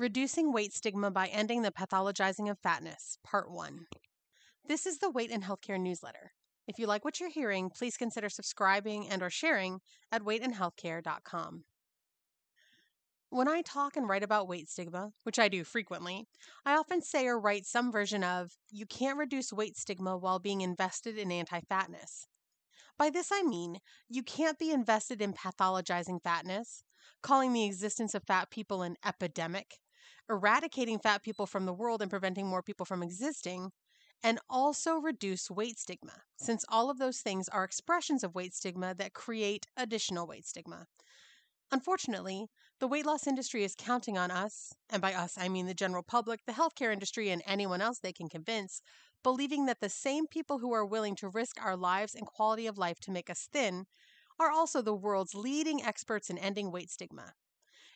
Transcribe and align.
Reducing 0.00 0.52
Weight 0.52 0.72
Stigma 0.72 1.10
by 1.10 1.26
Ending 1.26 1.62
the 1.62 1.72
Pathologizing 1.72 2.48
of 2.48 2.60
Fatness, 2.60 3.18
Part 3.24 3.50
1. 3.50 3.88
This 4.68 4.86
is 4.86 4.98
the 4.98 5.10
Weight 5.10 5.32
and 5.32 5.42
Healthcare 5.42 5.80
newsletter. 5.80 6.30
If 6.68 6.78
you 6.78 6.86
like 6.86 7.04
what 7.04 7.18
you're 7.18 7.28
hearing, 7.28 7.68
please 7.68 7.96
consider 7.96 8.28
subscribing 8.28 9.08
and 9.08 9.24
or 9.24 9.28
sharing 9.28 9.80
at 10.12 10.22
weightandhealthcare.com. 10.22 11.64
When 13.30 13.48
I 13.48 13.62
talk 13.62 13.96
and 13.96 14.08
write 14.08 14.22
about 14.22 14.46
weight 14.46 14.68
stigma, 14.68 15.10
which 15.24 15.40
I 15.40 15.48
do 15.48 15.64
frequently, 15.64 16.28
I 16.64 16.76
often 16.76 17.02
say 17.02 17.26
or 17.26 17.36
write 17.36 17.66
some 17.66 17.90
version 17.90 18.22
of, 18.22 18.52
you 18.70 18.86
can't 18.86 19.18
reduce 19.18 19.52
weight 19.52 19.76
stigma 19.76 20.16
while 20.16 20.38
being 20.38 20.60
invested 20.60 21.18
in 21.18 21.32
anti 21.32 21.58
fatness. 21.68 22.28
By 22.96 23.10
this 23.10 23.30
I 23.32 23.42
mean, 23.42 23.80
you 24.08 24.22
can't 24.22 24.60
be 24.60 24.70
invested 24.70 25.20
in 25.20 25.32
pathologizing 25.32 26.22
fatness, 26.22 26.84
calling 27.20 27.52
the 27.52 27.64
existence 27.64 28.14
of 28.14 28.22
fat 28.22 28.48
people 28.50 28.82
an 28.82 28.94
epidemic, 29.04 29.74
eradicating 30.28 30.98
fat 30.98 31.22
people 31.22 31.46
from 31.46 31.66
the 31.66 31.74
world 31.74 32.02
and 32.02 32.10
preventing 32.10 32.46
more 32.46 32.62
people 32.62 32.86
from 32.86 33.02
existing, 33.02 33.72
and 34.22 34.40
also 34.50 34.96
reduce 34.96 35.50
weight 35.50 35.78
stigma, 35.78 36.22
since 36.36 36.64
all 36.68 36.90
of 36.90 36.98
those 36.98 37.20
things 37.20 37.48
are 37.48 37.64
expressions 37.64 38.24
of 38.24 38.34
weight 38.34 38.54
stigma 38.54 38.94
that 38.94 39.14
create 39.14 39.66
additional 39.76 40.26
weight 40.26 40.46
stigma. 40.46 40.86
Unfortunately, 41.70 42.48
the 42.78 42.86
weight 42.86 43.06
loss 43.06 43.26
industry 43.26 43.64
is 43.64 43.74
counting 43.74 44.18
on 44.18 44.30
us, 44.30 44.74
and 44.90 45.00
by 45.00 45.14
us 45.14 45.38
I 45.38 45.48
mean 45.48 45.64
the 45.64 45.72
general 45.74 46.02
public, 46.02 46.44
the 46.44 46.52
healthcare 46.52 46.92
industry, 46.92 47.30
and 47.30 47.42
anyone 47.46 47.80
else 47.80 47.98
they 48.00 48.12
can 48.12 48.28
convince, 48.28 48.82
believing 49.22 49.64
that 49.64 49.80
the 49.80 49.88
same 49.88 50.26
people 50.26 50.58
who 50.58 50.72
are 50.74 50.84
willing 50.84 51.16
to 51.16 51.28
risk 51.30 51.58
our 51.62 51.76
lives 51.76 52.14
and 52.14 52.26
quality 52.26 52.66
of 52.66 52.76
life 52.76 53.00
to 53.00 53.10
make 53.10 53.30
us 53.30 53.46
thin 53.50 53.86
are 54.38 54.50
also 54.50 54.82
the 54.82 54.94
world's 54.94 55.34
leading 55.34 55.82
experts 55.82 56.30
in 56.30 56.38
ending 56.38 56.70
weight 56.70 56.90
stigma. 56.90 57.34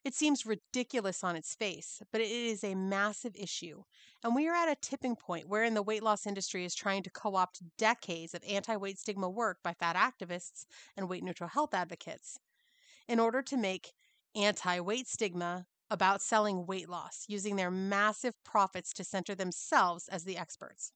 It 0.04 0.14
seems 0.14 0.44
ridiculous 0.44 1.22
on 1.22 1.36
its 1.36 1.54
face, 1.54 2.02
but 2.10 2.20
it 2.20 2.30
is 2.30 2.64
a 2.64 2.74
massive 2.74 3.36
issue. 3.36 3.84
And 4.24 4.34
we 4.34 4.48
are 4.48 4.54
at 4.54 4.68
a 4.68 4.76
tipping 4.80 5.14
point 5.14 5.48
wherein 5.48 5.74
the 5.74 5.82
weight 5.82 6.02
loss 6.02 6.26
industry 6.26 6.64
is 6.64 6.74
trying 6.74 7.04
to 7.04 7.10
co 7.10 7.36
opt 7.36 7.62
decades 7.78 8.34
of 8.34 8.42
anti 8.48 8.76
weight 8.76 8.98
stigma 8.98 9.30
work 9.30 9.58
by 9.62 9.74
fat 9.74 9.94
activists 9.94 10.66
and 10.96 11.08
weight 11.08 11.22
neutral 11.22 11.48
health 11.48 11.72
advocates 11.72 12.38
in 13.06 13.20
order 13.20 13.42
to 13.42 13.56
make 13.56 13.92
anti 14.34 14.80
weight 14.80 15.06
stigma 15.06 15.66
about 15.88 16.22
selling 16.22 16.66
weight 16.66 16.88
loss, 16.88 17.24
using 17.28 17.54
their 17.54 17.70
massive 17.70 18.34
profits 18.44 18.92
to 18.94 19.04
center 19.04 19.34
themselves 19.34 20.08
as 20.08 20.24
the 20.24 20.38
experts. 20.38 20.92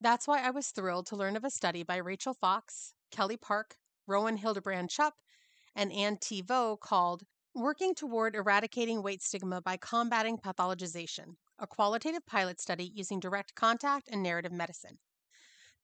That's 0.00 0.26
why 0.26 0.40
I 0.40 0.50
was 0.50 0.68
thrilled 0.68 1.06
to 1.06 1.16
learn 1.16 1.36
of 1.36 1.44
a 1.44 1.50
study 1.50 1.82
by 1.82 1.96
Rachel 1.96 2.32
Fox, 2.32 2.94
Kelly 3.10 3.36
Park, 3.36 3.76
Rowan 4.06 4.36
Hildebrand 4.36 4.88
Chupp, 4.88 5.12
and 5.74 5.92
Anne 5.92 6.16
T. 6.18 6.40
Vo 6.42 6.76
called 6.76 7.24
Working 7.56 7.94
Toward 7.94 8.34
Eradicating 8.34 9.00
Weight 9.00 9.22
Stigma 9.22 9.60
by 9.60 9.76
Combating 9.76 10.38
Pathologization, 10.38 11.36
a 11.56 11.68
qualitative 11.68 12.26
pilot 12.26 12.60
study 12.60 12.90
using 12.92 13.20
direct 13.20 13.54
contact 13.54 14.08
and 14.10 14.24
narrative 14.24 14.50
medicine. 14.50 14.98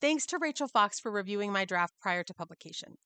Thanks 0.00 0.26
to 0.26 0.38
Rachel 0.38 0.66
Fox 0.66 0.98
for 0.98 1.12
reviewing 1.12 1.52
my 1.52 1.64
draft 1.64 1.94
prior 2.00 2.24
to 2.24 2.34
publication. 2.34 2.96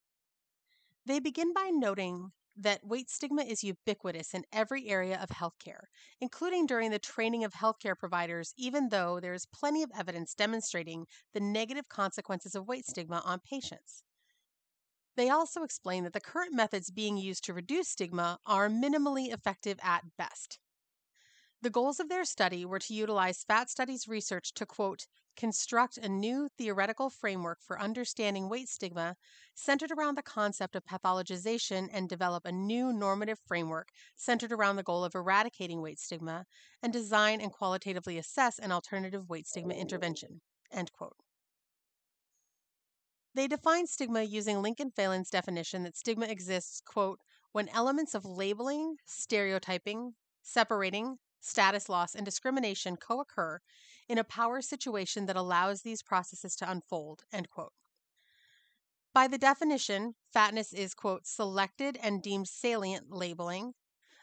They 1.04 1.20
begin 1.20 1.52
by 1.52 1.72
noting 1.74 2.30
that 2.56 2.86
weight 2.86 3.10
stigma 3.10 3.42
is 3.42 3.62
ubiquitous 3.62 4.32
in 4.32 4.44
every 4.50 4.88
area 4.88 5.20
of 5.20 5.28
healthcare, 5.28 5.88
including 6.18 6.64
during 6.64 6.90
the 6.90 6.98
training 6.98 7.44
of 7.44 7.52
healthcare 7.52 7.98
providers, 7.98 8.54
even 8.56 8.88
though 8.88 9.20
there 9.20 9.34
is 9.34 9.44
plenty 9.44 9.82
of 9.82 9.90
evidence 9.94 10.34
demonstrating 10.34 11.04
the 11.34 11.40
negative 11.40 11.90
consequences 11.90 12.54
of 12.54 12.66
weight 12.66 12.86
stigma 12.86 13.20
on 13.26 13.40
patients. 13.40 14.04
They 15.16 15.28
also 15.30 15.62
explain 15.62 16.04
that 16.04 16.12
the 16.12 16.20
current 16.20 16.52
methods 16.52 16.90
being 16.90 17.16
used 17.16 17.44
to 17.44 17.54
reduce 17.54 17.88
stigma 17.88 18.38
are 18.46 18.68
minimally 18.68 19.32
effective 19.32 19.78
at 19.82 20.16
best. 20.16 20.58
The 21.62 21.70
goals 21.70 21.98
of 21.98 22.08
their 22.08 22.24
study 22.26 22.64
were 22.64 22.78
to 22.78 22.94
utilize 22.94 23.42
Fat 23.42 23.70
Studies 23.70 24.06
research 24.06 24.52
to, 24.54 24.66
quote, 24.66 25.06
construct 25.34 25.96
a 25.96 26.08
new 26.08 26.48
theoretical 26.58 27.10
framework 27.10 27.62
for 27.62 27.80
understanding 27.80 28.48
weight 28.48 28.68
stigma 28.68 29.16
centered 29.54 29.90
around 29.90 30.16
the 30.16 30.22
concept 30.22 30.76
of 30.76 30.84
pathologization 30.84 31.88
and 31.90 32.08
develop 32.08 32.44
a 32.44 32.52
new 32.52 32.92
normative 32.92 33.38
framework 33.38 33.88
centered 34.14 34.52
around 34.52 34.76
the 34.76 34.82
goal 34.82 35.04
of 35.04 35.14
eradicating 35.14 35.80
weight 35.80 35.98
stigma 35.98 36.44
and 36.82 36.92
design 36.92 37.40
and 37.40 37.50
qualitatively 37.50 38.18
assess 38.18 38.58
an 38.58 38.70
alternative 38.70 39.28
weight 39.28 39.46
stigma 39.46 39.74
intervention, 39.74 40.42
end 40.70 40.92
quote. 40.92 41.16
They 43.34 43.48
define 43.48 43.86
stigma 43.88 44.22
using 44.22 44.62
Link 44.62 44.78
and 44.78 44.94
Phelan's 44.94 45.30
definition 45.30 45.82
that 45.82 45.96
stigma 45.96 46.26
exists, 46.26 46.80
quote, 46.80 47.20
when 47.52 47.68
elements 47.68 48.14
of 48.14 48.24
labeling, 48.24 48.96
stereotyping, 49.04 50.14
separating, 50.42 51.18
status 51.40 51.88
loss, 51.88 52.14
and 52.14 52.24
discrimination 52.24 52.96
co 52.96 53.20
occur 53.20 53.60
in 54.08 54.18
a 54.18 54.24
power 54.24 54.60
situation 54.60 55.26
that 55.26 55.36
allows 55.36 55.82
these 55.82 56.02
processes 56.02 56.54
to 56.56 56.70
unfold, 56.70 57.24
end 57.32 57.50
quote. 57.50 57.72
By 59.12 59.28
the 59.28 59.38
definition, 59.38 60.14
fatness 60.32 60.72
is, 60.72 60.94
quote, 60.94 61.26
selected 61.26 61.98
and 62.02 62.22
deemed 62.22 62.48
salient 62.48 63.10
labeling. 63.10 63.74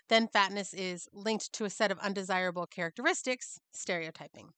Then 0.09 0.27
fatness 0.27 0.73
is 0.73 1.07
linked 1.13 1.53
to 1.53 1.65
a 1.65 1.69
set 1.69 1.91
of 1.91 1.99
undesirable 1.99 2.67
characteristics, 2.67 3.59
stereotyping. 3.71 4.49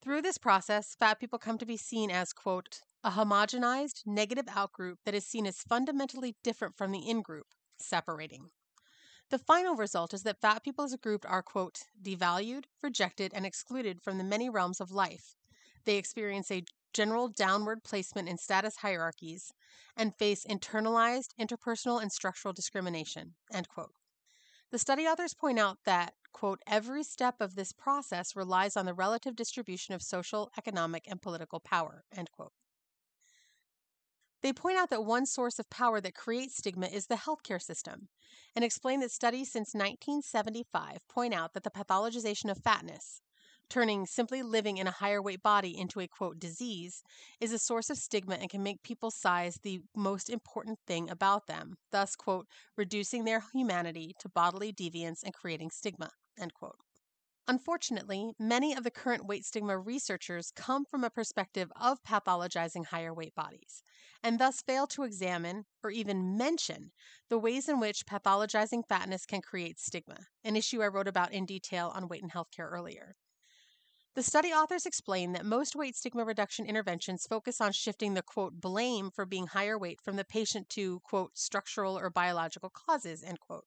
Through 0.00 0.22
this 0.22 0.38
process, 0.38 0.94
fat 0.98 1.18
people 1.18 1.38
come 1.38 1.58
to 1.58 1.66
be 1.66 1.76
seen 1.76 2.10
as, 2.10 2.32
quote, 2.32 2.82
a 3.04 3.10
homogenized 3.10 4.00
negative 4.06 4.46
outgroup 4.46 4.96
that 5.04 5.14
is 5.14 5.26
seen 5.26 5.46
as 5.46 5.60
fundamentally 5.60 6.36
different 6.42 6.74
from 6.74 6.90
the 6.90 7.06
in 7.06 7.20
group, 7.20 7.48
separating. 7.78 8.48
The 9.28 9.38
final 9.38 9.76
result 9.76 10.14
is 10.14 10.22
that 10.22 10.40
fat 10.40 10.64
people 10.64 10.86
as 10.86 10.94
a 10.94 10.98
group 10.98 11.26
are, 11.28 11.42
quote, 11.42 11.80
devalued, 12.02 12.64
rejected, 12.82 13.32
and 13.34 13.44
excluded 13.44 14.00
from 14.00 14.16
the 14.16 14.24
many 14.24 14.48
realms 14.48 14.80
of 14.80 14.90
life. 14.90 15.34
They 15.84 15.96
experience 15.96 16.50
a 16.50 16.64
general 16.94 17.28
downward 17.28 17.84
placement 17.84 18.26
in 18.26 18.38
status 18.38 18.76
hierarchies 18.76 19.52
and 19.98 20.16
face 20.16 20.46
internalized 20.48 21.34
interpersonal 21.38 22.00
and 22.00 22.10
structural 22.10 22.54
discrimination, 22.54 23.34
end 23.52 23.68
quote. 23.68 23.92
The 24.70 24.78
study 24.78 25.04
authors 25.04 25.34
point 25.34 25.58
out 25.58 25.76
that, 25.84 26.14
quote, 26.32 26.60
every 26.66 27.02
step 27.02 27.36
of 27.40 27.54
this 27.54 27.72
process 27.72 28.34
relies 28.34 28.78
on 28.78 28.86
the 28.86 28.94
relative 28.94 29.36
distribution 29.36 29.94
of 29.94 30.02
social, 30.02 30.50
economic, 30.56 31.04
and 31.06 31.20
political 31.20 31.60
power, 31.60 32.04
end 32.16 32.30
quote. 32.32 32.52
They 34.44 34.52
point 34.52 34.76
out 34.76 34.90
that 34.90 35.06
one 35.06 35.24
source 35.24 35.58
of 35.58 35.70
power 35.70 36.02
that 36.02 36.14
creates 36.14 36.58
stigma 36.58 36.86
is 36.88 37.06
the 37.06 37.14
healthcare 37.14 37.62
system, 37.62 38.08
and 38.54 38.62
explain 38.62 39.00
that 39.00 39.10
studies 39.10 39.50
since 39.50 39.72
1975 39.72 40.98
point 41.08 41.32
out 41.32 41.54
that 41.54 41.62
the 41.62 41.70
pathologization 41.70 42.50
of 42.50 42.58
fatness, 42.58 43.22
turning 43.70 44.04
simply 44.04 44.42
living 44.42 44.76
in 44.76 44.86
a 44.86 44.90
higher 44.90 45.22
weight 45.22 45.42
body 45.42 45.74
into 45.74 45.98
a 45.98 46.06
quote 46.06 46.38
disease, 46.38 47.02
is 47.40 47.54
a 47.54 47.58
source 47.58 47.88
of 47.88 47.96
stigma 47.96 48.34
and 48.34 48.50
can 48.50 48.62
make 48.62 48.82
people's 48.82 49.14
size 49.14 49.58
the 49.62 49.80
most 49.96 50.28
important 50.28 50.78
thing 50.86 51.08
about 51.08 51.46
them, 51.46 51.78
thus, 51.90 52.14
quote, 52.14 52.46
reducing 52.76 53.24
their 53.24 53.42
humanity 53.54 54.14
to 54.18 54.28
bodily 54.28 54.74
deviance 54.74 55.22
and 55.24 55.32
creating 55.32 55.70
stigma, 55.70 56.10
end 56.38 56.52
quote. 56.52 56.76
Unfortunately, 57.46 58.32
many 58.38 58.74
of 58.74 58.84
the 58.84 58.90
current 58.90 59.26
weight 59.26 59.44
stigma 59.44 59.78
researchers 59.78 60.50
come 60.50 60.86
from 60.86 61.04
a 61.04 61.10
perspective 61.10 61.70
of 61.76 62.02
pathologizing 62.02 62.86
higher 62.86 63.12
weight 63.12 63.34
bodies, 63.34 63.82
and 64.22 64.38
thus 64.38 64.62
fail 64.62 64.86
to 64.86 65.02
examine 65.02 65.66
or 65.82 65.90
even 65.90 66.38
mention 66.38 66.90
the 67.28 67.38
ways 67.38 67.68
in 67.68 67.80
which 67.80 68.06
pathologizing 68.06 68.82
fatness 68.88 69.26
can 69.26 69.42
create 69.42 69.78
stigma, 69.78 70.28
an 70.42 70.56
issue 70.56 70.82
I 70.82 70.86
wrote 70.86 71.06
about 71.06 71.32
in 71.32 71.44
detail 71.44 71.92
on 71.94 72.08
weight 72.08 72.22
and 72.22 72.32
healthcare 72.32 72.70
earlier. 72.70 73.14
The 74.14 74.22
study 74.22 74.50
authors 74.50 74.86
explain 74.86 75.32
that 75.32 75.44
most 75.44 75.76
weight 75.76 75.96
stigma 75.96 76.24
reduction 76.24 76.64
interventions 76.64 77.26
focus 77.26 77.60
on 77.60 77.72
shifting 77.72 78.14
the 78.14 78.22
quote 78.22 78.58
blame 78.58 79.10
for 79.10 79.26
being 79.26 79.48
higher 79.48 79.78
weight 79.78 80.00
from 80.00 80.16
the 80.16 80.24
patient 80.24 80.70
to 80.70 81.00
quote 81.00 81.36
structural 81.36 81.98
or 81.98 82.08
biological 82.08 82.70
causes 82.70 83.22
end 83.22 83.40
quote. 83.40 83.66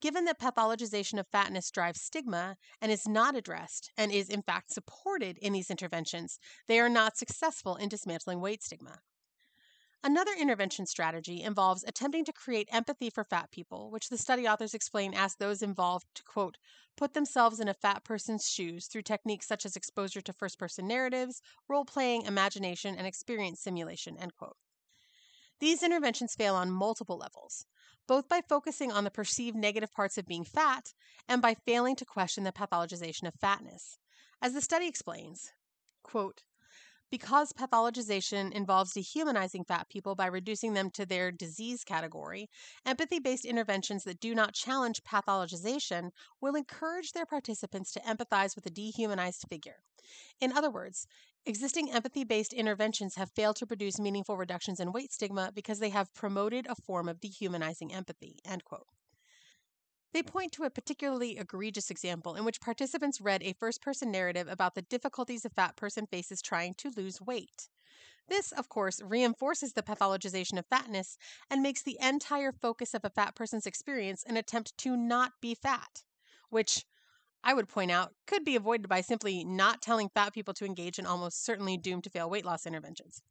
Given 0.00 0.24
that 0.24 0.40
pathologization 0.40 1.18
of 1.20 1.26
fatness 1.28 1.70
drives 1.70 2.00
stigma 2.00 2.56
and 2.80 2.90
is 2.90 3.06
not 3.06 3.36
addressed 3.36 3.90
and 3.98 4.10
is 4.10 4.30
in 4.30 4.42
fact 4.42 4.72
supported 4.72 5.36
in 5.38 5.52
these 5.52 5.70
interventions, 5.70 6.38
they 6.68 6.80
are 6.80 6.88
not 6.88 7.18
successful 7.18 7.76
in 7.76 7.90
dismantling 7.90 8.40
weight 8.40 8.62
stigma. 8.62 9.00
Another 10.02 10.32
intervention 10.32 10.86
strategy 10.86 11.42
involves 11.42 11.84
attempting 11.84 12.24
to 12.24 12.32
create 12.32 12.70
empathy 12.72 13.10
for 13.10 13.22
fat 13.22 13.50
people, 13.50 13.90
which 13.90 14.08
the 14.08 14.16
study 14.16 14.48
authors 14.48 14.72
explain 14.72 15.12
asks 15.12 15.36
those 15.36 15.60
involved 15.60 16.06
to, 16.14 16.22
quote, 16.22 16.56
put 16.96 17.12
themselves 17.12 17.60
in 17.60 17.68
a 17.68 17.74
fat 17.74 18.02
person's 18.02 18.48
shoes 18.48 18.86
through 18.86 19.02
techniques 19.02 19.46
such 19.46 19.66
as 19.66 19.76
exposure 19.76 20.22
to 20.22 20.32
first 20.32 20.58
person 20.58 20.86
narratives, 20.86 21.42
role 21.68 21.84
playing, 21.84 22.22
imagination, 22.22 22.96
and 22.96 23.06
experience 23.06 23.60
simulation, 23.60 24.16
end 24.16 24.34
quote. 24.34 24.56
These 25.60 25.82
interventions 25.82 26.34
fail 26.34 26.54
on 26.54 26.70
multiple 26.70 27.18
levels, 27.18 27.66
both 28.08 28.28
by 28.28 28.40
focusing 28.40 28.90
on 28.90 29.04
the 29.04 29.10
perceived 29.10 29.56
negative 29.56 29.92
parts 29.92 30.16
of 30.18 30.26
being 30.26 30.44
fat 30.44 30.94
and 31.28 31.42
by 31.42 31.54
failing 31.54 31.96
to 31.96 32.04
question 32.04 32.44
the 32.44 32.52
pathologization 32.52 33.28
of 33.28 33.34
fatness. 33.34 33.98
As 34.42 34.54
the 34.54 34.62
study 34.62 34.88
explains, 34.88 35.52
quote, 36.02 36.42
Because 37.10 37.52
pathologization 37.52 38.52
involves 38.52 38.92
dehumanizing 38.92 39.64
fat 39.64 39.88
people 39.88 40.14
by 40.14 40.26
reducing 40.26 40.74
them 40.74 40.90
to 40.90 41.04
their 41.04 41.32
disease 41.32 41.82
category, 41.82 42.48
empathy 42.86 43.18
based 43.18 43.44
interventions 43.44 44.04
that 44.04 44.20
do 44.20 44.34
not 44.34 44.54
challenge 44.54 45.02
pathologization 45.02 46.10
will 46.40 46.54
encourage 46.54 47.12
their 47.12 47.26
participants 47.26 47.92
to 47.92 48.00
empathize 48.00 48.54
with 48.54 48.66
a 48.66 48.70
dehumanized 48.70 49.44
figure. 49.48 49.82
In 50.40 50.52
other 50.52 50.70
words, 50.70 51.06
existing 51.44 51.90
empathy 51.90 52.22
based 52.22 52.52
interventions 52.52 53.16
have 53.16 53.30
failed 53.30 53.56
to 53.56 53.66
produce 53.66 53.98
meaningful 53.98 54.36
reductions 54.36 54.78
in 54.78 54.92
weight 54.92 55.12
stigma 55.12 55.50
because 55.52 55.80
they 55.80 55.90
have 55.90 56.14
promoted 56.14 56.66
a 56.68 56.76
form 56.76 57.08
of 57.08 57.20
dehumanizing 57.20 57.92
empathy. 57.92 58.38
End 58.44 58.64
quote. 58.64 58.86
They 60.12 60.22
point 60.22 60.52
to 60.52 60.64
a 60.64 60.70
particularly 60.70 61.38
egregious 61.38 61.90
example 61.90 62.34
in 62.34 62.44
which 62.44 62.60
participants 62.60 63.20
read 63.20 63.42
a 63.42 63.52
first 63.52 63.80
person 63.80 64.10
narrative 64.10 64.48
about 64.48 64.74
the 64.74 64.82
difficulties 64.82 65.44
a 65.44 65.50
fat 65.50 65.76
person 65.76 66.06
faces 66.06 66.42
trying 66.42 66.74
to 66.74 66.90
lose 66.96 67.20
weight. 67.20 67.68
This, 68.28 68.52
of 68.52 68.68
course, 68.68 69.00
reinforces 69.02 69.72
the 69.72 69.82
pathologization 69.82 70.58
of 70.58 70.66
fatness 70.66 71.16
and 71.50 71.62
makes 71.62 71.82
the 71.82 71.98
entire 72.00 72.52
focus 72.52 72.94
of 72.94 73.04
a 73.04 73.10
fat 73.10 73.34
person's 73.34 73.66
experience 73.66 74.24
an 74.24 74.36
attempt 74.36 74.76
to 74.78 74.96
not 74.96 75.32
be 75.40 75.54
fat, 75.54 76.04
which 76.48 76.84
I 77.42 77.54
would 77.54 77.68
point 77.68 77.90
out 77.90 78.14
could 78.26 78.44
be 78.44 78.56
avoided 78.56 78.88
by 78.88 79.00
simply 79.00 79.44
not 79.44 79.82
telling 79.82 80.08
fat 80.08 80.32
people 80.32 80.54
to 80.54 80.64
engage 80.64 80.98
in 80.98 81.06
almost 81.06 81.44
certainly 81.44 81.76
doomed 81.76 82.04
to 82.04 82.10
fail 82.10 82.30
weight 82.30 82.44
loss 82.44 82.66
interventions. 82.66 83.22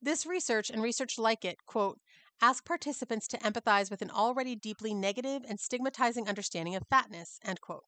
This 0.00 0.26
research 0.26 0.70
and 0.70 0.82
research 0.82 1.18
like 1.18 1.44
it, 1.44 1.64
quote, 1.66 1.98
ask 2.40 2.64
participants 2.64 3.26
to 3.28 3.38
empathize 3.38 3.90
with 3.90 4.02
an 4.02 4.10
already 4.10 4.54
deeply 4.54 4.94
negative 4.94 5.42
and 5.48 5.58
stigmatizing 5.58 6.28
understanding 6.28 6.74
of 6.74 6.86
fatness, 6.88 7.38
end 7.44 7.60
quote. 7.60 7.84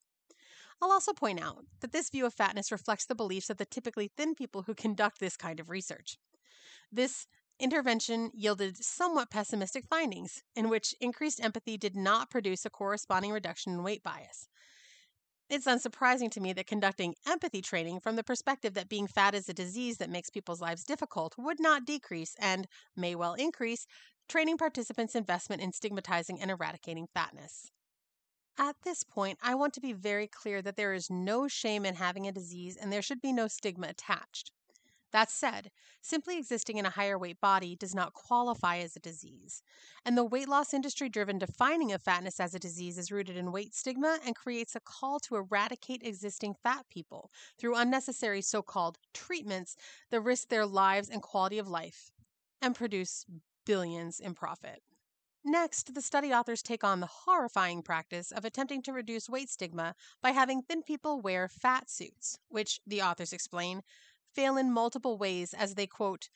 I'll 0.80 0.92
also 0.92 1.12
point 1.12 1.40
out 1.40 1.64
that 1.80 1.92
this 1.92 2.10
view 2.10 2.24
of 2.24 2.34
fatness 2.34 2.70
reflects 2.70 3.04
the 3.04 3.14
beliefs 3.14 3.50
of 3.50 3.56
the 3.56 3.64
typically 3.64 4.10
thin 4.16 4.34
people 4.34 4.62
who 4.62 4.74
conduct 4.74 5.18
this 5.18 5.36
kind 5.36 5.58
of 5.58 5.70
research. 5.70 6.16
This 6.92 7.26
intervention 7.60 8.30
yielded 8.32 8.76
somewhat 8.76 9.30
pessimistic 9.30 9.86
findings, 9.88 10.42
in 10.54 10.68
which 10.68 10.94
increased 11.00 11.42
empathy 11.42 11.76
did 11.76 11.96
not 11.96 12.30
produce 12.30 12.64
a 12.64 12.70
corresponding 12.70 13.32
reduction 13.32 13.72
in 13.72 13.82
weight 13.82 14.02
bias. 14.02 14.48
It's 15.50 15.66
unsurprising 15.66 16.30
to 16.32 16.40
me 16.40 16.52
that 16.52 16.66
conducting 16.66 17.14
empathy 17.26 17.62
training 17.62 18.00
from 18.00 18.16
the 18.16 18.22
perspective 18.22 18.74
that 18.74 18.90
being 18.90 19.06
fat 19.06 19.34
is 19.34 19.48
a 19.48 19.54
disease 19.54 19.96
that 19.96 20.10
makes 20.10 20.28
people's 20.28 20.60
lives 20.60 20.84
difficult 20.84 21.34
would 21.38 21.58
not 21.58 21.86
decrease 21.86 22.34
and 22.38 22.68
may 22.94 23.14
well 23.14 23.32
increase 23.32 23.86
training 24.28 24.58
participants' 24.58 25.14
investment 25.14 25.62
in 25.62 25.72
stigmatizing 25.72 26.40
and 26.40 26.50
eradicating 26.50 27.08
fatness. 27.14 27.70
At 28.58 28.76
this 28.84 29.04
point, 29.04 29.38
I 29.42 29.54
want 29.54 29.72
to 29.74 29.80
be 29.80 29.92
very 29.92 30.26
clear 30.26 30.60
that 30.62 30.76
there 30.76 30.92
is 30.92 31.08
no 31.10 31.48
shame 31.48 31.86
in 31.86 31.94
having 31.94 32.26
a 32.26 32.32
disease 32.32 32.76
and 32.76 32.92
there 32.92 33.02
should 33.02 33.22
be 33.22 33.32
no 33.32 33.48
stigma 33.48 33.88
attached. 33.88 34.50
That 35.10 35.30
said, 35.30 35.70
simply 36.02 36.36
existing 36.36 36.76
in 36.76 36.84
a 36.84 36.90
higher 36.90 37.18
weight 37.18 37.40
body 37.40 37.76
does 37.76 37.94
not 37.94 38.12
qualify 38.12 38.78
as 38.78 38.94
a 38.94 39.00
disease. 39.00 39.62
And 40.04 40.18
the 40.18 40.24
weight 40.24 40.48
loss 40.48 40.74
industry 40.74 41.08
driven 41.08 41.38
defining 41.38 41.92
of 41.92 42.02
fatness 42.02 42.38
as 42.40 42.54
a 42.54 42.58
disease 42.58 42.98
is 42.98 43.10
rooted 43.10 43.36
in 43.36 43.52
weight 43.52 43.74
stigma 43.74 44.18
and 44.26 44.36
creates 44.36 44.76
a 44.76 44.80
call 44.80 45.18
to 45.20 45.36
eradicate 45.36 46.02
existing 46.02 46.56
fat 46.62 46.84
people 46.90 47.30
through 47.58 47.76
unnecessary 47.76 48.42
so 48.42 48.60
called 48.60 48.98
treatments 49.14 49.76
that 50.10 50.20
risk 50.20 50.48
their 50.48 50.66
lives 50.66 51.08
and 51.08 51.22
quality 51.22 51.58
of 51.58 51.68
life 51.68 52.10
and 52.60 52.74
produce 52.74 53.24
billions 53.68 54.18
in 54.18 54.32
profit. 54.32 54.80
Next, 55.44 55.94
the 55.94 56.00
study 56.00 56.32
authors 56.32 56.62
take 56.62 56.82
on 56.82 57.00
the 57.00 57.06
horrifying 57.06 57.82
practice 57.82 58.32
of 58.32 58.46
attempting 58.46 58.80
to 58.82 58.94
reduce 58.94 59.28
weight 59.28 59.50
stigma 59.50 59.94
by 60.22 60.30
having 60.30 60.62
thin 60.62 60.82
people 60.82 61.20
wear 61.20 61.48
fat 61.48 61.90
suits, 61.90 62.38
which, 62.48 62.80
the 62.86 63.02
authors 63.02 63.34
explain, 63.34 63.82
fail 64.34 64.56
in 64.56 64.72
multiple 64.72 65.18
ways 65.18 65.52
as 65.52 65.74
they 65.74 65.86
quote, 65.86 66.30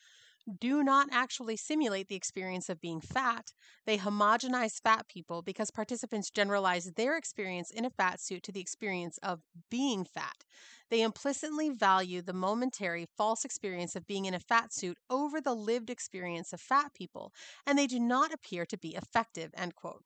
do 0.59 0.83
not 0.83 1.07
actually 1.11 1.55
simulate 1.55 2.07
the 2.07 2.15
experience 2.15 2.69
of 2.69 2.81
being 2.81 2.99
fat. 2.99 3.53
They 3.85 3.97
homogenize 3.97 4.81
fat 4.81 5.07
people 5.07 5.41
because 5.41 5.71
participants 5.71 6.29
generalize 6.29 6.91
their 6.93 7.17
experience 7.17 7.71
in 7.71 7.85
a 7.85 7.89
fat 7.89 8.19
suit 8.19 8.43
to 8.43 8.51
the 8.51 8.59
experience 8.59 9.17
of 9.23 9.41
being 9.69 10.03
fat. 10.03 10.43
They 10.89 11.01
implicitly 11.01 11.69
value 11.69 12.21
the 12.21 12.33
momentary 12.33 13.07
false 13.17 13.45
experience 13.45 13.95
of 13.95 14.07
being 14.07 14.25
in 14.25 14.33
a 14.33 14.39
fat 14.39 14.73
suit 14.73 14.97
over 15.09 15.39
the 15.39 15.55
lived 15.55 15.89
experience 15.89 16.53
of 16.53 16.61
fat 16.61 16.93
people, 16.93 17.33
and 17.65 17.77
they 17.77 17.87
do 17.87 17.99
not 17.99 18.33
appear 18.33 18.65
to 18.65 18.77
be 18.77 18.95
effective. 18.95 19.51
End 19.55 19.75
quote. 19.75 20.03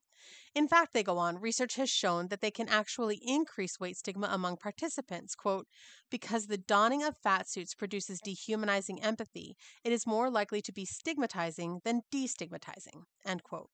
In 0.55 0.67
fact, 0.67 0.93
they 0.93 1.03
go 1.03 1.17
on, 1.17 1.37
research 1.37 1.75
has 1.75 1.89
shown 1.89 2.27
that 2.29 2.41
they 2.41 2.51
can 2.51 2.67
actually 2.67 3.19
increase 3.21 3.79
weight 3.79 3.97
stigma 3.97 4.27
among 4.31 4.57
participants. 4.57 5.35
Quote, 5.35 5.67
because 6.09 6.47
the 6.47 6.57
donning 6.57 7.03
of 7.03 7.17
fat 7.17 7.49
suits 7.49 7.75
produces 7.75 8.19
dehumanizing 8.21 9.01
empathy, 9.03 9.55
it 9.83 9.91
is 9.91 10.07
more 10.07 10.29
likely 10.29 10.61
to 10.61 10.71
be 10.71 10.85
stigmatizing 10.85 11.81
than 11.83 12.01
destigmatizing. 12.11 13.03
End 13.25 13.43
quote. 13.43 13.69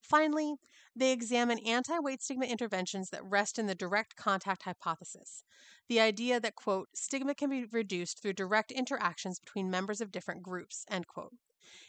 Finally, 0.00 0.56
they 0.94 1.12
examine 1.12 1.58
anti 1.60 1.98
weight 1.98 2.22
stigma 2.22 2.44
interventions 2.44 3.08
that 3.08 3.24
rest 3.24 3.58
in 3.58 3.66
the 3.66 3.74
direct 3.74 4.16
contact 4.16 4.64
hypothesis. 4.64 5.42
The 5.88 6.00
idea 6.00 6.38
that, 6.40 6.54
quote, 6.54 6.88
stigma 6.94 7.34
can 7.34 7.48
be 7.48 7.64
reduced 7.64 8.20
through 8.20 8.34
direct 8.34 8.70
interactions 8.70 9.40
between 9.40 9.70
members 9.70 10.02
of 10.02 10.12
different 10.12 10.42
groups, 10.42 10.84
end 10.90 11.06
quote. 11.06 11.32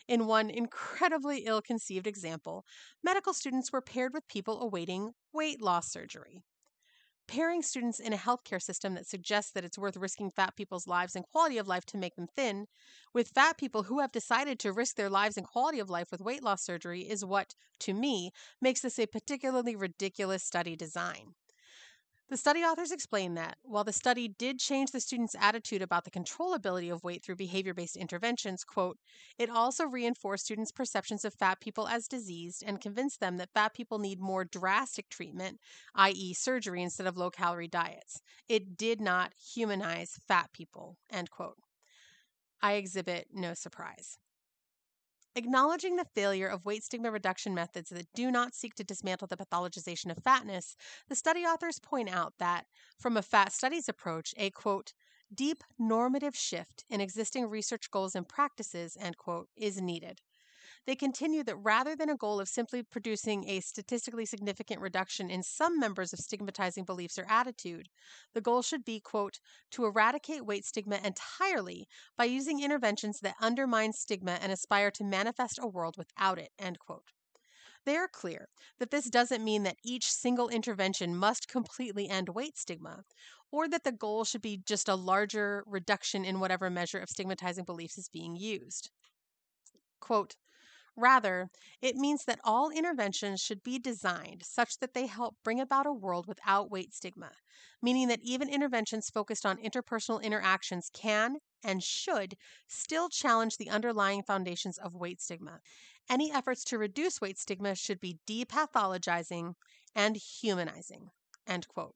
In 0.07 0.27
one 0.27 0.49
incredibly 0.49 1.39
ill 1.45 1.61
conceived 1.61 2.07
example, 2.07 2.65
medical 3.03 3.33
students 3.33 3.71
were 3.71 3.81
paired 3.81 4.13
with 4.13 4.27
people 4.27 4.61
awaiting 4.61 5.13
weight 5.33 5.61
loss 5.61 5.91
surgery. 5.91 6.43
Pairing 7.27 7.63
students 7.63 7.99
in 7.99 8.13
a 8.13 8.17
healthcare 8.17 8.61
system 8.61 8.93
that 8.93 9.07
suggests 9.07 9.51
that 9.51 9.65
it's 9.65 9.79
worth 9.79 9.97
risking 9.97 10.29
fat 10.29 10.55
people's 10.55 10.85
lives 10.85 11.15
and 11.15 11.25
quality 11.25 11.57
of 11.57 11.67
life 11.67 11.85
to 11.85 11.97
make 11.97 12.15
them 12.15 12.27
thin 12.27 12.67
with 13.13 13.29
fat 13.29 13.57
people 13.57 13.83
who 13.83 13.99
have 13.99 14.11
decided 14.11 14.59
to 14.59 14.71
risk 14.71 14.95
their 14.95 15.09
lives 15.09 15.35
and 15.35 15.47
quality 15.47 15.79
of 15.79 15.89
life 15.89 16.11
with 16.11 16.21
weight 16.21 16.43
loss 16.43 16.63
surgery 16.63 17.01
is 17.01 17.25
what, 17.25 17.55
to 17.79 17.93
me, 17.93 18.31
makes 18.61 18.81
this 18.81 18.99
a 18.99 19.07
particularly 19.07 19.75
ridiculous 19.75 20.43
study 20.43 20.75
design. 20.75 21.33
The 22.27 22.37
study 22.37 22.61
authors 22.63 22.91
explain 22.91 23.35
that 23.35 23.57
while 23.61 23.83
the 23.83 23.93
study 23.93 24.27
did 24.27 24.57
change 24.57 24.89
the 24.89 24.99
students' 24.99 25.35
attitude 25.39 25.83
about 25.83 26.05
the 26.05 26.11
controllability 26.11 26.91
of 26.91 27.03
weight 27.03 27.23
through 27.23 27.35
behavior 27.35 27.75
based 27.75 27.95
interventions, 27.95 28.63
quote, 28.63 28.97
it 29.37 29.47
also 29.47 29.85
reinforced 29.85 30.45
students' 30.45 30.71
perceptions 30.71 31.23
of 31.23 31.35
fat 31.35 31.59
people 31.59 31.87
as 31.87 32.07
diseased 32.07 32.63
and 32.65 32.81
convinced 32.81 33.19
them 33.19 33.37
that 33.37 33.53
fat 33.53 33.75
people 33.75 33.99
need 33.99 34.19
more 34.19 34.43
drastic 34.43 35.07
treatment, 35.07 35.59
i.e., 35.93 36.33
surgery 36.33 36.81
instead 36.81 37.05
of 37.05 37.15
low 37.15 37.29
calorie 37.29 37.67
diets. 37.67 38.21
It 38.49 38.75
did 38.75 38.99
not 38.99 39.33
humanize 39.53 40.19
fat 40.27 40.51
people, 40.51 40.97
end 41.11 41.29
quote. 41.29 41.59
I 42.59 42.73
exhibit 42.73 43.27
no 43.31 43.53
surprise. 43.53 44.17
Acknowledging 45.37 45.97
the 45.97 46.05
failure 46.05 46.47
of 46.47 46.63
weight 46.63 46.81
stigma 46.81 47.11
reduction 47.11 47.53
methods 47.53 47.89
that 47.89 48.07
do 48.15 48.31
not 48.31 48.55
seek 48.55 48.73
to 48.75 48.85
dismantle 48.85 49.27
the 49.27 49.35
pathologization 49.35 50.09
of 50.09 50.23
fatness, 50.23 50.77
the 51.09 51.15
study 51.15 51.41
authors 51.41 51.77
point 51.77 52.09
out 52.09 52.35
that, 52.39 52.67
from 52.97 53.17
a 53.17 53.21
fat 53.21 53.51
studies 53.51 53.89
approach, 53.89 54.33
a 54.37 54.49
quote, 54.51 54.93
deep 55.33 55.61
normative 55.77 56.37
shift 56.37 56.85
in 56.89 57.01
existing 57.01 57.49
research 57.49 57.91
goals 57.91 58.15
and 58.15 58.29
practices, 58.29 58.95
end 58.97 59.17
quote, 59.17 59.49
is 59.57 59.81
needed. 59.81 60.21
They 60.85 60.95
continue 60.95 61.43
that 61.43 61.57
rather 61.57 61.95
than 61.95 62.09
a 62.09 62.17
goal 62.17 62.39
of 62.39 62.49
simply 62.49 62.81
producing 62.81 63.47
a 63.47 63.59
statistically 63.59 64.25
significant 64.25 64.81
reduction 64.81 65.29
in 65.29 65.43
some 65.43 65.79
members 65.79 66.13
of 66.13 66.19
stigmatizing 66.19 66.85
beliefs 66.85 67.19
or 67.19 67.25
attitude, 67.29 67.89
the 68.33 68.41
goal 68.41 68.61
should 68.63 68.83
be, 68.85 68.99
quote, 68.99 69.39
to 69.71 69.85
eradicate 69.85 70.45
weight 70.45 70.65
stigma 70.65 70.97
entirely 71.03 71.87
by 72.17 72.25
using 72.25 72.61
interventions 72.61 73.19
that 73.19 73.35
undermine 73.39 73.93
stigma 73.93 74.39
and 74.41 74.51
aspire 74.51 74.91
to 74.91 75.03
manifest 75.03 75.59
a 75.61 75.67
world 75.67 75.97
without 75.97 76.39
it, 76.39 76.51
end 76.57 76.79
quote. 76.79 77.11
They 77.85 77.95
are 77.97 78.09
clear 78.09 78.49
that 78.79 78.91
this 78.91 79.09
doesn't 79.09 79.43
mean 79.43 79.63
that 79.63 79.77
each 79.83 80.11
single 80.11 80.49
intervention 80.49 81.15
must 81.15 81.47
completely 81.47 82.09
end 82.09 82.29
weight 82.29 82.57
stigma, 82.57 83.05
or 83.51 83.67
that 83.69 83.83
the 83.85 83.93
goal 83.93 84.25
should 84.25 84.41
be 84.41 84.57
just 84.57 84.89
a 84.89 84.95
larger 84.95 85.63
reduction 85.65 86.25
in 86.25 86.39
whatever 86.41 86.69
measure 86.69 86.99
of 86.99 87.09
stigmatizing 87.09 87.65
beliefs 87.65 87.97
is 87.97 88.09
being 88.09 88.35
used. 88.35 88.91
Quote, 89.99 90.37
Rather, 90.97 91.49
it 91.81 91.95
means 91.95 92.23
that 92.23 92.39
all 92.43 92.69
interventions 92.69 93.41
should 93.41 93.61
be 93.63 93.77
designed 93.77 94.45
such 94.45 94.77
that 94.79 94.93
they 94.93 95.07
help 95.07 95.35
bring 95.43 95.59
about 95.59 95.85
a 95.85 95.91
world 95.91 96.25
without 96.25 96.71
weight 96.71 96.93
stigma, 96.93 97.31
meaning 97.81 98.07
that 98.07 98.21
even 98.21 98.47
interventions 98.47 99.09
focused 99.09 99.45
on 99.45 99.57
interpersonal 99.57 100.21
interactions 100.23 100.89
can 100.93 101.37
and 101.63 101.83
should 101.83 102.37
still 102.67 103.09
challenge 103.09 103.57
the 103.57 103.69
underlying 103.69 104.23
foundations 104.23 104.77
of 104.77 104.95
weight 104.95 105.21
stigma. 105.21 105.59
Any 106.09 106.31
efforts 106.31 106.63
to 106.65 106.77
reduce 106.77 107.19
weight 107.19 107.37
stigma 107.37 107.75
should 107.75 107.99
be 107.99 108.19
depathologizing 108.25 109.55
and 109.93 110.15
humanizing. 110.15 111.09
End 111.45 111.67
quote. 111.67 111.95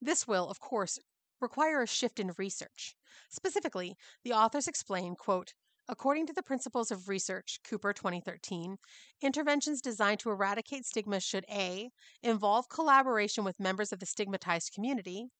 This 0.00 0.26
will, 0.26 0.48
of 0.48 0.60
course, 0.60 0.98
require 1.40 1.82
a 1.82 1.86
shift 1.86 2.18
in 2.18 2.32
research. 2.36 2.96
Specifically, 3.28 3.96
the 4.22 4.32
authors 4.32 4.68
explain, 4.68 5.14
quote, 5.16 5.54
According 5.90 6.26
to 6.26 6.34
the 6.34 6.42
Principles 6.42 6.90
of 6.90 7.08
Research, 7.08 7.60
Cooper 7.64 7.94
2013, 7.94 8.76
interventions 9.22 9.80
designed 9.80 10.20
to 10.20 10.30
eradicate 10.30 10.84
stigma 10.84 11.18
should 11.18 11.46
A. 11.50 11.90
involve 12.22 12.68
collaboration 12.68 13.42
with 13.42 13.58
members 13.58 13.90
of 13.90 13.98
the 13.98 14.04
stigmatized 14.04 14.74
community, 14.74 15.30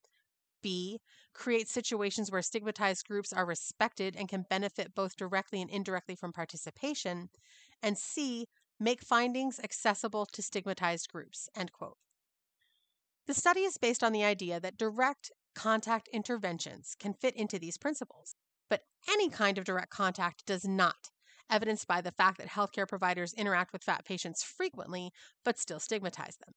B. 0.62 1.00
Create 1.34 1.68
situations 1.68 2.30
where 2.30 2.40
stigmatized 2.40 3.06
groups 3.06 3.30
are 3.30 3.44
respected 3.44 4.16
and 4.16 4.26
can 4.26 4.46
benefit 4.48 4.94
both 4.94 5.16
directly 5.16 5.60
and 5.60 5.70
indirectly 5.70 6.16
from 6.16 6.32
participation. 6.32 7.28
And 7.82 7.98
C. 7.98 8.46
Make 8.80 9.02
findings 9.02 9.60
accessible 9.62 10.24
to 10.26 10.40
stigmatized 10.40 11.10
groups. 11.12 11.50
End 11.54 11.72
quote. 11.72 11.98
The 13.26 13.34
study 13.34 13.60
is 13.60 13.76
based 13.76 14.02
on 14.02 14.12
the 14.12 14.24
idea 14.24 14.58
that 14.60 14.78
direct 14.78 15.30
contact 15.54 16.08
interventions 16.10 16.96
can 16.98 17.12
fit 17.12 17.36
into 17.36 17.58
these 17.58 17.76
principles, 17.76 18.34
but 18.68 18.82
any 19.08 19.28
kind 19.28 19.58
of 19.58 19.64
direct 19.64 19.90
contact 19.90 20.44
does 20.46 20.66
not, 20.66 21.10
evidenced 21.50 21.86
by 21.86 22.00
the 22.00 22.12
fact 22.12 22.38
that 22.38 22.48
healthcare 22.48 22.88
providers 22.88 23.34
interact 23.34 23.72
with 23.72 23.84
fat 23.84 24.04
patients 24.04 24.42
frequently 24.42 25.10
but 25.44 25.58
still 25.58 25.80
stigmatize 25.80 26.36
them. 26.36 26.54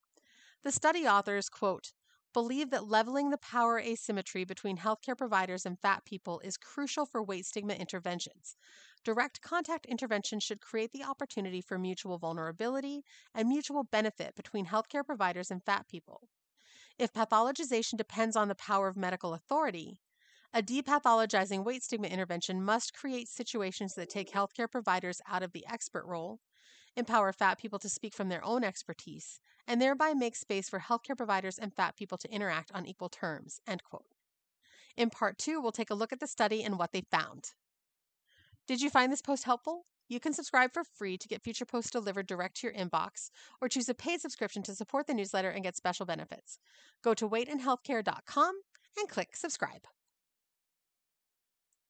The 0.63 0.71
study 0.71 1.07
authors, 1.07 1.49
quote, 1.49 1.93
believe 2.33 2.69
that 2.69 2.87
leveling 2.87 3.29
the 3.29 3.37
power 3.37 3.79
asymmetry 3.79 4.45
between 4.45 4.77
healthcare 4.77 5.17
providers 5.17 5.65
and 5.65 5.79
fat 5.79 6.05
people 6.05 6.39
is 6.43 6.55
crucial 6.57 7.05
for 7.05 7.23
weight 7.23 7.45
stigma 7.45 7.73
interventions. 7.73 8.55
Direct 9.03 9.41
contact 9.41 9.85
intervention 9.85 10.39
should 10.39 10.61
create 10.61 10.91
the 10.93 11.03
opportunity 11.03 11.61
for 11.61 11.77
mutual 11.77 12.17
vulnerability 12.17 13.01
and 13.33 13.49
mutual 13.49 13.83
benefit 13.83 14.35
between 14.35 14.67
healthcare 14.67 15.05
providers 15.05 15.51
and 15.51 15.63
fat 15.63 15.87
people. 15.89 16.21
If 16.97 17.11
pathologization 17.11 17.97
depends 17.97 18.35
on 18.35 18.47
the 18.47 18.55
power 18.55 18.87
of 18.87 18.95
medical 18.95 19.33
authority, 19.33 19.99
a 20.53 20.61
depathologizing 20.61 21.63
weight 21.63 21.83
stigma 21.83 22.07
intervention 22.07 22.63
must 22.63 22.93
create 22.93 23.29
situations 23.29 23.93
that 23.95 24.09
take 24.09 24.31
healthcare 24.31 24.69
providers 24.69 25.21
out 25.29 25.43
of 25.43 25.53
the 25.53 25.65
expert 25.71 26.05
role, 26.05 26.39
empower 26.97 27.31
fat 27.31 27.57
people 27.57 27.79
to 27.79 27.87
speak 27.87 28.13
from 28.13 28.27
their 28.27 28.43
own 28.43 28.63
expertise, 28.63 29.39
and 29.67 29.81
thereby 29.81 30.13
make 30.13 30.35
space 30.35 30.67
for 30.67 30.79
healthcare 30.79 31.15
providers 31.15 31.57
and 31.57 31.73
fat 31.73 31.95
people 31.95 32.17
to 32.17 32.33
interact 32.33 32.71
on 32.73 32.85
equal 32.85 33.07
terms. 33.07 33.61
End 33.65 33.83
quote. 33.83 34.05
In 34.97 35.09
part 35.09 35.37
two, 35.37 35.61
we'll 35.61 35.71
take 35.71 35.89
a 35.89 35.95
look 35.95 36.11
at 36.11 36.19
the 36.19 36.27
study 36.27 36.63
and 36.63 36.77
what 36.77 36.91
they 36.91 37.03
found. 37.09 37.51
Did 38.67 38.81
you 38.81 38.89
find 38.89 39.11
this 39.11 39.21
post 39.21 39.45
helpful? 39.45 39.85
You 40.09 40.19
can 40.19 40.33
subscribe 40.33 40.73
for 40.73 40.83
free 40.83 41.17
to 41.17 41.27
get 41.29 41.41
future 41.41 41.65
posts 41.65 41.91
delivered 41.91 42.27
direct 42.27 42.57
to 42.57 42.67
your 42.67 42.75
inbox, 42.75 43.29
or 43.61 43.69
choose 43.69 43.87
a 43.87 43.93
paid 43.93 44.19
subscription 44.19 44.61
to 44.63 44.75
support 44.75 45.07
the 45.07 45.13
newsletter 45.13 45.49
and 45.49 45.63
get 45.63 45.77
special 45.77 46.05
benefits. 46.05 46.59
Go 47.01 47.13
to 47.13 47.29
weightandhealthcare.com 47.29 48.55
and 48.97 49.07
click 49.07 49.37
subscribe. 49.37 49.83